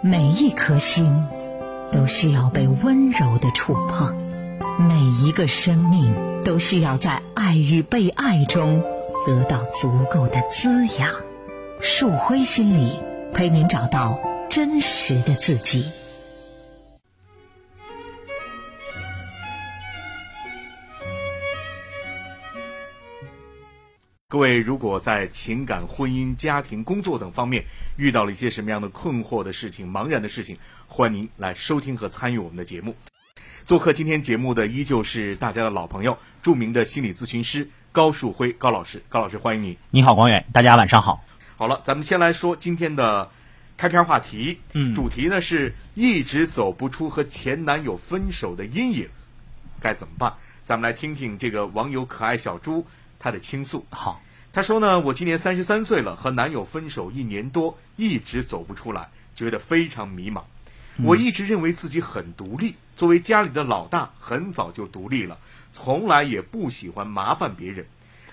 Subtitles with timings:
[0.00, 1.26] 每一颗心
[1.90, 4.14] 都需要被温柔的触碰，
[4.78, 8.80] 每一个生命都需要在爱与被爱中
[9.26, 11.12] 得到足够的滋养。
[11.80, 12.96] 树辉心理
[13.34, 15.90] 陪您找到真实的自己。
[24.30, 27.64] 各位，如果在情感、婚姻、家庭、工作等方面
[27.96, 32.94] 遇到了一些什么样的困惑的事情、茫然的事情，欢迎您来收听和参与我们的节目。
[33.64, 39.02] 做客今天节目的依旧是大家的老朋友，著名的心理咨询师高树辉高老师。
[39.08, 39.78] 高老师，欢迎你。
[39.88, 41.24] 你好，广远，大家晚上好。
[41.56, 43.30] 好了，咱们先来说今天的
[43.78, 44.60] 开篇话题。
[44.74, 49.08] 嗯主题呢是一直走不出和前男友分手的阴影，
[49.80, 50.34] 该怎么办？
[50.60, 52.86] 咱们来听听这个网友可爱小猪
[53.18, 53.86] 他的倾诉。
[53.90, 54.22] 好，
[54.52, 60.42] 他说呢，我今年三十三岁了，和男友分手一年多，一直走不出来，觉得非常迷茫。
[61.04, 65.38] 我一直认为自己很独立，作为家里的老大，很早就独立了，
[65.72, 67.86] 从来也不喜欢麻烦别人。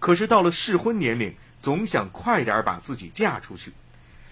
[0.00, 3.72] 可是到了适婚年龄，总想快点儿把自己嫁出去。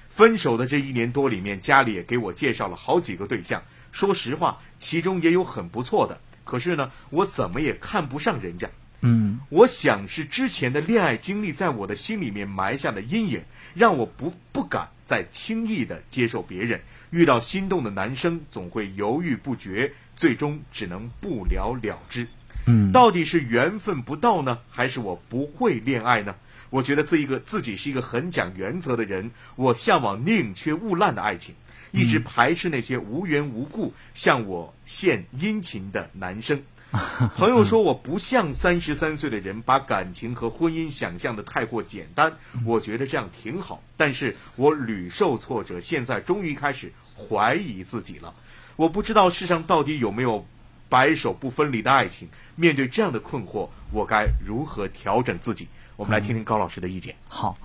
[0.09, 3.63] 分手的这一年多里面，家里也给我介绍了好几个对象。
[3.93, 8.69] 说实话，其中也有很不错的，可是呢，我怎么也看不上人家。
[9.01, 13.43] 嗯我想是之前的恋爱经历在我的心里面埋下了阴影，
[13.75, 16.81] 让我不不敢再轻易的接受别人。
[17.11, 22.27] 遇到心动的男生，总会犹豫不决，最终只能不了了之。
[22.67, 26.35] 嗯，到底是缘分不到呢，还是我不会恋爱呢？
[26.69, 31.55] 我觉得这一个自己是一个很讲原则的人，我向往宁缺毋滥的爱情，
[31.93, 36.61] 一直排斥那些无缘无故向我献殷勤的男生。
[37.37, 42.35] 朋友说我不像三十三岁的人，把感情和婚姻想象的太过简单。
[42.65, 48.35] 我觉得这样挺好，但是我屡受挫折，现在终于开始怀疑自己了。
[48.77, 50.47] 我不知道世上到底有没有
[50.89, 52.29] 白首不分离的爱情。
[52.55, 55.69] 面对这样的困惑，我该如何调整自己？
[55.97, 57.15] 我们来听听高老师的意见。
[57.29, 57.59] 好，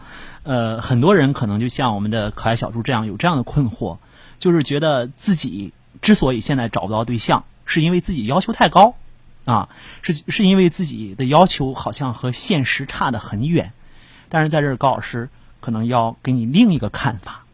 [0.44, 3.98] 呃，很多人可能就像我们的可爱小猪这样有这样的困惑，
[4.38, 8.96] 就是觉得自己之所以现在找不到对象，是因为自己要求太高
[9.46, 9.70] 啊，
[10.02, 13.74] 是是因为自己的要求好像和现实差得很远。
[14.30, 15.30] 但是在这儿，高老师
[15.60, 17.46] 可能要给你另一个看法，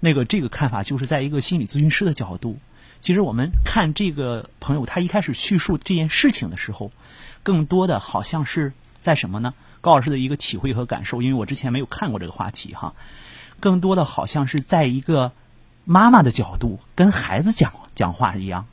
[0.00, 2.56] 那个这个看法就是在一个心理咨询师的角度。
[2.98, 6.90] 其实我们看这个朋友，他一开始叙述这件事情的时候，
[7.42, 9.52] 更多的好像是在什么呢？
[9.82, 12.94] 高老师的一个体会和感受，因为我之前没有看过这个话题哈，
[13.60, 15.30] 更多的好像是在一个
[15.84, 18.66] 妈妈的角度跟孩子讲讲话一样。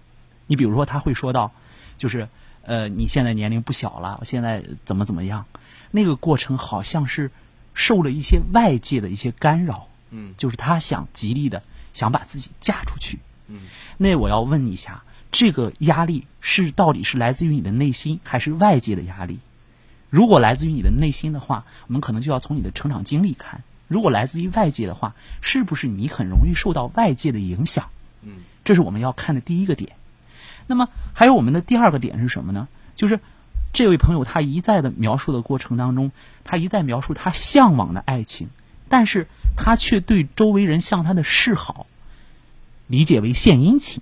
[0.48, 1.52] 你比如说，他会说到，
[1.98, 2.30] 就是
[2.64, 5.46] 呃，你现在年龄不小了，我现在怎么怎么样，
[5.92, 7.32] 那个过程好像是
[7.74, 11.64] 受了一些外界的一些干扰，嗯就是他想极力的
[11.94, 13.20] 想把自己嫁出去。
[13.48, 13.62] 嗯
[13.98, 19.40] 那我要问一下，这个压力是到底是来自于你的内心，还是外界的压力？
[20.10, 27.90] 如果来自于你的内心的话，我们可能就要从你的成长经历看；如果来自于外界的话，是不是你很容易受到外界的影响？
[28.22, 29.94] 嗯这是我们要看的第一个点。
[30.68, 32.68] 那么还有我们的第二个点是什么呢？
[32.96, 33.20] 就是
[33.74, 36.12] 这位朋友他一再的描述的过程当中，
[36.44, 38.50] 他一再描述他向往的爱情，
[38.90, 41.88] 但是他却对周围人向他的示好
[42.88, 44.02] 理解为献殷勤，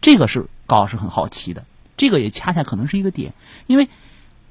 [0.00, 1.64] 这个是高老师很好奇的。
[1.96, 3.32] 这个也恰恰可能是一个点，
[3.66, 3.88] 因为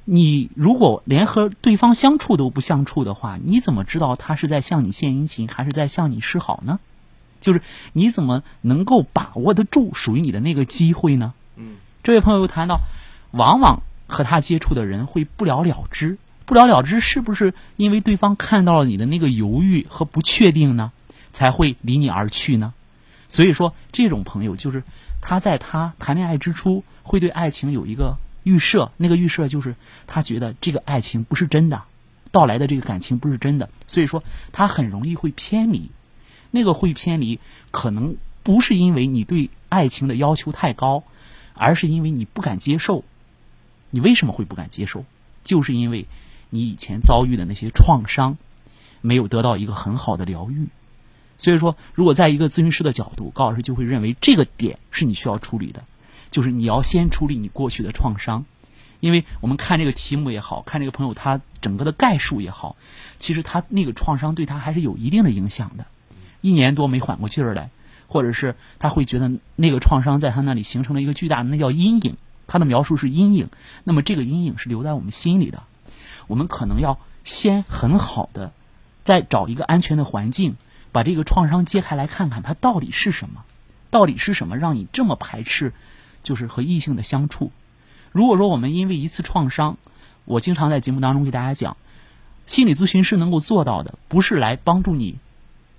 [0.04, 6.80] 你如果连和对方相处都不相处的话，你怎么知道他是在向你献殷勤，还是在向你示好呢？
[7.42, 7.62] 就是
[7.94, 11.34] 你怎么能够把握得住属于你的那个机会呢？
[11.56, 12.82] 嗯这位朋友又谈到，
[13.32, 20.92] 往往和他接触的人会不了了之，不了了之是不是因为对方看到了你的那个犹豫和不确定呢，
[21.34, 22.74] 才会离你而去呢？
[23.28, 24.84] 所以说，这种朋友就是
[25.20, 29.76] 他在他谈恋爱之初会对爱情有一个预设，那个预设就是
[30.06, 31.82] 他觉得这个爱情不是真的，
[32.32, 35.90] 到来的这个感情不是真的，所以说他很容易会偏离。
[36.56, 37.40] 那个会偏离，
[37.70, 41.04] 可能不是因为你对爱情的要求太高，
[41.54, 43.04] 而是因为你不敢接受。
[43.92, 45.04] 你为什么会不敢接受？
[45.44, 46.08] 就是因为
[46.50, 48.38] 你以前遭遇的那些创伤，
[49.02, 50.68] 没有得到一个很好的疗愈。
[51.38, 55.84] 所以说，如果在一个咨询师的角度，高老师就会认为这个点是你需要处理的，
[56.32, 58.46] 就是你要先处理你过去的创伤。
[59.02, 62.76] 因为我们看这个题目也好看这个朋友他整个的概述也好，
[63.20, 65.86] 其实他那个创伤对他还是有一定的影响的。
[66.46, 67.72] 一年多没缓过劲儿来，
[68.06, 72.18] 或者是他会觉得那个创伤在他那里形成了一个巨大的那叫阴影。
[72.46, 73.50] 他的描述是阴影，
[73.84, 75.64] 那么这个阴影是留在我们心里的。
[76.28, 78.54] 我们可能要先很好的
[79.04, 80.56] 再找一个安全的环境，
[80.92, 83.44] 把这个创伤揭开来看看，它到底是什么？
[83.90, 85.74] 到底是什么让你这么排斥，
[86.22, 87.52] 就是和异性的相处？
[88.12, 89.80] 如果说我们因为一次创伤，
[90.26, 91.76] 我经常在节目当中给大家讲，
[92.46, 95.18] 心理咨询师能够做到的，不是来帮助你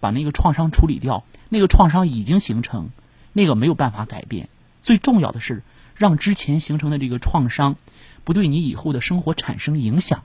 [0.06, 2.91] 把那个创伤处理掉，那个创伤已经形成，
[3.32, 4.49] 那个没有办法改变。
[4.81, 5.64] 最重要的是，
[5.97, 7.75] 让之前形成的这个创伤，
[8.23, 10.23] 不对你以后的生活产生影响，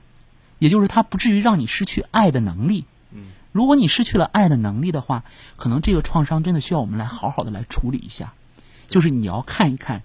[0.60, 2.84] 也就是它不至于让你失去爱的能力。
[3.10, 5.24] 嗯，如果你失去了爱的能力的话，
[5.56, 8.34] 可能这个创伤真的需要我们来好好的来处理一下。
[8.86, 10.04] 就是你要看一看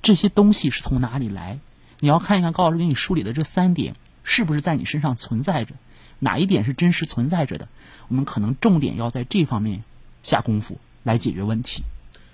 [0.00, 1.58] 这些东西是从哪里来，
[1.98, 5.74] 你要看一看高老师给你梳理的这三点是不是在你身上存在着，
[6.18, 7.68] 哪一点是真实存在着的，
[8.08, 9.82] 我们可能重点要在这方面
[10.22, 11.82] 下功夫来解决问题。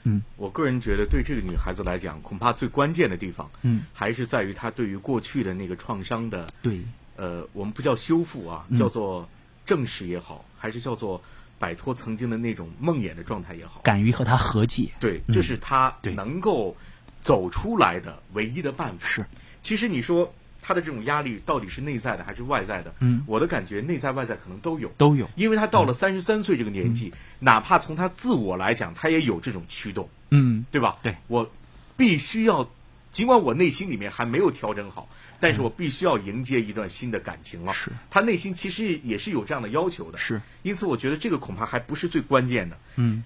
[0.04, 0.22] 嗯。
[0.36, 6.80] 我个人觉得，对这个女孩子来讲，恐怕最关键的地方，嗯，还是在于她对于过去的那个创伤的，对，
[7.16, 8.78] 呃，我们不叫修复啊，嗯。
[8.78, 9.28] 叫做
[9.66, 11.22] 正视也好，还是叫做
[11.58, 14.90] 摆脱曾经的那种梦魇的状态也好，敢于和他和解。
[15.00, 16.76] 对，这是她能够
[17.22, 19.06] 走出来的唯一的办法。
[19.06, 19.24] 是，
[19.62, 20.34] 其实你说
[20.66, 22.94] 她的这种压力到底是内在的还是外在的？
[23.00, 24.88] 嗯我的感觉内在外在可能都有。
[24.96, 25.28] 都有。
[25.36, 30.08] 因为他到了三十三岁这个年纪，嗯哪怕从他自我来讲，他也有这种驱动。
[30.30, 30.96] 嗯，对吧？
[31.02, 31.52] 对，我
[31.98, 32.70] 必须要，
[33.10, 35.06] 尽管我内心里面还没有调整好，
[35.38, 37.74] 但是我必须要迎接一段新的感情了。
[37.74, 40.16] 是，他内心其实也是有这样的要求的。
[40.16, 42.78] 是，因此我觉得这个恐怕还不是最关键的。
[42.96, 43.22] 嗯，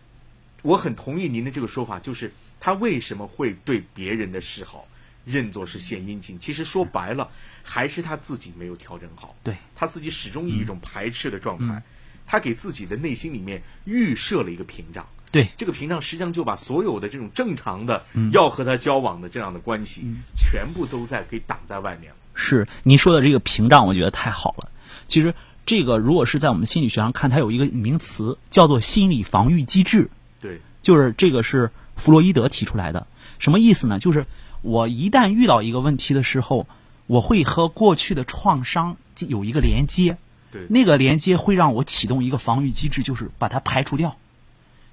[0.63, 4.89] 我很同意您的这个说法，就是他为什么会对别人的示好
[5.29, 6.39] 认作是献殷勤？
[6.39, 7.29] 其实说白了，
[7.63, 9.37] 还是他自己没有调整好。
[9.43, 11.83] 对，他自己始终以一种排斥的状态，嗯
[12.31, 15.07] 他给自己的内心里面预设了一个屏障。
[15.31, 20.03] 对，这个屏障实际上就把所有的这种正常的嗯要和他交往的这样的关系，
[20.37, 22.17] 全部都在给挡在外面了。
[22.35, 24.71] 是您说的这个屏障，我觉得太好了。
[25.07, 25.35] 其实
[25.65, 30.11] 这个如果是在我们心理学上看，它有一个名词叫做心理防御机制，
[30.41, 33.07] 对，就是这个是弗洛伊德提出来的。
[33.39, 33.99] 什么意思呢？
[33.99, 34.27] 就是
[34.63, 36.67] 我一旦遇到一个问题的时候，
[37.07, 38.97] 我会和过去的创伤
[39.29, 40.19] 有一个连接，
[40.51, 44.17] 对，那个连接会让我启动一个防御机制，就是把它排除掉。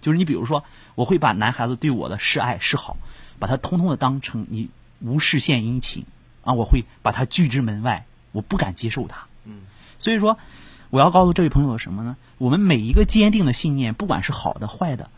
[0.02, 0.64] 就是你比如说，
[0.94, 2.98] 我会把男孩子对我的示爱示好，
[3.40, 4.70] 把他通通的当成你
[5.00, 6.06] 无事献殷勤
[6.44, 9.26] 啊，我会把他拒之门外，我不敢接受他。
[9.46, 9.62] 嗯，
[9.98, 10.38] 所以说，
[10.92, 12.18] 我要告诉这位朋友什么呢？
[12.38, 15.10] 我们每一个坚定的信念，不管是好的坏的，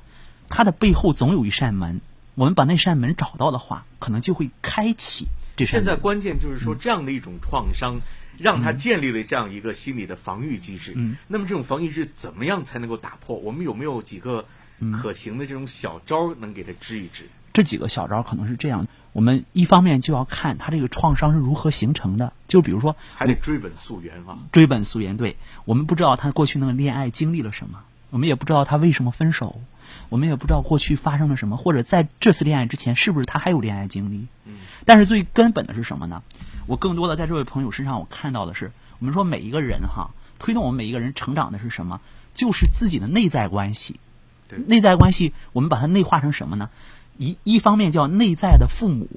[0.48, 2.00] 它的背后总有一扇门。
[2.38, 5.26] 我们把那扇门找到的话，可能就会开启
[5.56, 5.84] 这扇门。
[5.84, 8.00] 现在关键就是嗯说，这样的一种创伤，
[8.38, 10.94] 让他建立了这样一个心理的防御机制。
[10.96, 13.36] 嗯，那么这种防御机制怎么样才能够打破？
[13.38, 14.46] 我们有没有几个
[14.78, 17.28] 嗯可行的这种小招儿能给他支一支？
[17.54, 24.38] 这几个小招可能是这样：我们一方面就要看他这个创伤是如何形成的，就比如说还得追本溯源啊。
[24.52, 25.18] 追本溯源。
[25.18, 25.36] 对
[25.66, 29.62] 我们不知道他过去那个恋爱经历了什么，我们也不知道他为什么分手，
[30.10, 34.28] 我们也不知道过去发生了什么，或者在这次恋爱之前是不是他还有恋爱经历。
[34.46, 36.24] 嗯，但是最根本的是什么呢？
[36.66, 42.02] 我更多的在这位朋友身上，我看到的是，我们说每一个人哈，推动我们每一个人成长的是什么？
[42.34, 44.00] 就是自己的内在关系。
[44.48, 46.70] 对内在关系，我们把它内化成什么呢？
[47.18, 49.08] 一一方面叫内在的父母，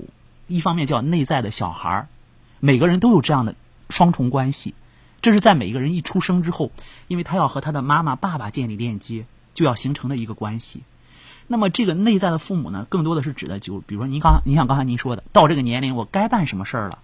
[0.46, 2.08] 一方面叫内在的小孩儿。
[2.58, 3.54] 每个人都有这样的
[3.90, 4.74] 双重关系，
[5.22, 6.70] 这是在每一个人一出生之后，
[7.08, 10.82] 因为他要和他的妈妈、爸爸建立链接，就要形成的一个关系。
[11.46, 17.00] 那么这个内在的父母呢，更多的是指的就比如说您刚您像刚才您说的，到这个年龄我该办什么事儿了，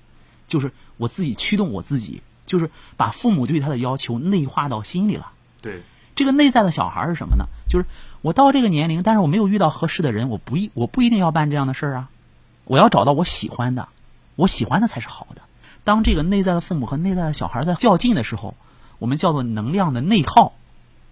[0.46, 5.32] 就是我自己驱动我自己，就是把父母对他的要求内化到心里了。
[5.60, 5.82] 对，
[6.14, 7.46] 这个内在的小孩是什么呢？
[7.68, 7.86] 就是
[8.22, 12.10] 我到这个年龄，但是我没有遇到合适的人，我不一我不一定要办这样的事儿啊，
[12.64, 13.88] 我要找到我喜欢的，
[14.36, 15.42] 我喜欢的才是好的。
[15.86, 18.56] 当这个内在的父母和内在的小孩在较劲的时候，
[18.98, 20.52] 我们叫做能量的内耗，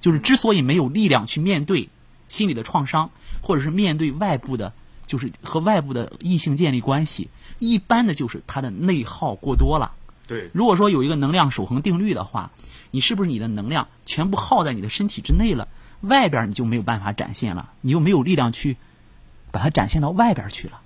[0.00, 1.90] 就是之所以没有力量去面对
[2.28, 4.72] 心理的创伤，或者是面对外部的，
[5.06, 7.28] 就是和外部的异性建立关系，
[7.60, 9.92] 一般的就是他的内耗过多了。
[10.26, 12.50] 对，如果说有一个能量守恒定律的话，
[12.90, 15.68] 你是不是你的能量全部耗在你的身体之内了？
[16.00, 18.76] 外边你就没有办法展现了，你又没有力量去
[19.52, 20.80] 把它展现到外边去了。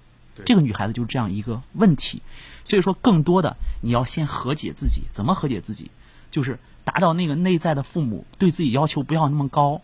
[0.45, 2.21] 这个女孩子就是这样一个问题，
[2.65, 5.91] 所以说更多的你要先和解自己，怎么和解自己？
[6.31, 9.81] 就是达到那个内在的父母对自己要求不要那么高，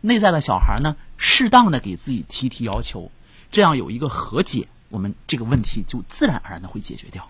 [0.00, 3.10] 内在的小孩呢，适当的给自己提提要求，
[3.50, 7.28] 这样有一个和解，我们这个问题就自然而然的会解决掉。